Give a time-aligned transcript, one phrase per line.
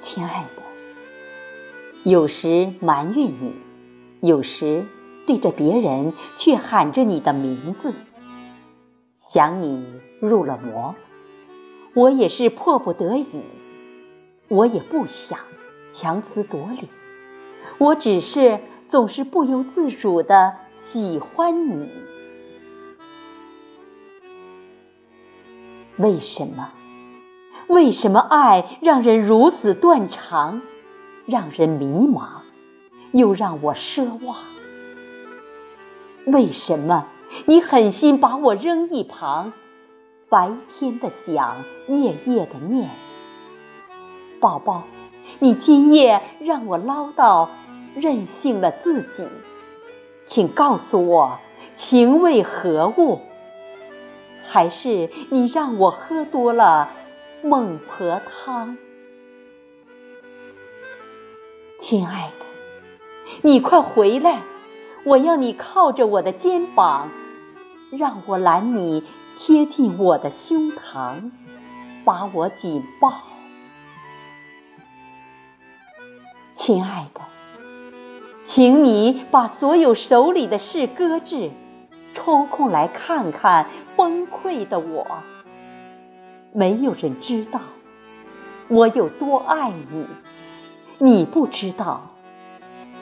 [0.00, 0.62] 亲爱的，
[2.02, 3.54] 有时埋怨你，
[4.20, 4.84] 有时
[5.28, 7.94] 对着别人却喊着你的名字，
[9.20, 10.96] 想你入了魔，
[11.94, 13.42] 我也是迫不得已，
[14.48, 15.38] 我也不想
[15.92, 16.88] 强词夺理，
[17.78, 21.88] 我只是总是不由自主的喜欢你。
[25.96, 26.72] 为什么？
[27.68, 30.62] 为什么爱让人如此断肠，
[31.26, 32.42] 让人迷茫，
[33.12, 34.36] 又让我奢望？
[36.26, 37.06] 为什么
[37.46, 39.52] 你狠心把我扔一旁，
[40.28, 41.56] 白天的想，
[41.88, 42.90] 夜夜的念？
[44.40, 44.84] 宝宝，
[45.38, 47.48] 你今夜让我唠叨，
[47.96, 49.26] 任性了自己，
[50.26, 51.38] 请告诉我，
[51.74, 53.20] 情为何物？
[54.46, 56.90] 还是你让我喝多了
[57.46, 58.78] 孟婆汤，
[61.78, 62.46] 亲爱的，
[63.42, 64.40] 你快回来！
[65.04, 67.10] 我要你靠着我的肩膀，
[67.90, 69.04] 让我揽你
[69.38, 71.32] 贴近我的胸膛，
[72.02, 73.12] 把我紧抱。
[76.54, 77.20] 亲爱的，
[78.44, 81.50] 请你把所有手里的事搁置。
[82.14, 85.06] 抽空来看看崩溃的我，
[86.56, 87.60] 没有人知道。
[88.68, 90.06] 我有多爱你，
[90.98, 92.12] 你不知道，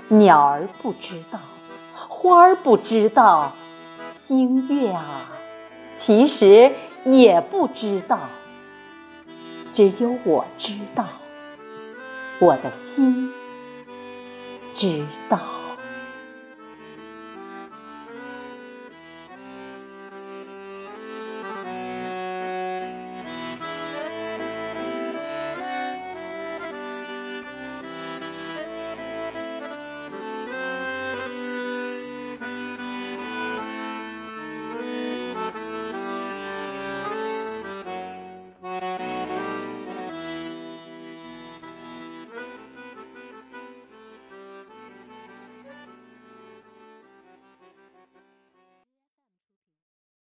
[0.09, 1.39] 鸟儿不知道，
[2.09, 3.53] 花儿不知道，
[4.15, 5.29] 星月啊，
[5.95, 6.73] 其实
[7.05, 8.19] 也不知道，
[9.75, 11.05] 只有我知道，
[12.41, 13.31] 我的心
[14.75, 15.39] 知道。